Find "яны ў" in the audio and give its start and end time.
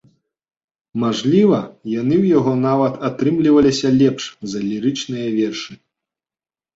2.01-2.25